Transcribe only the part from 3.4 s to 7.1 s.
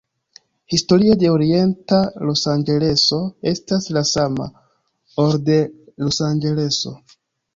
estas la sama, ol de Los Anĝeleso.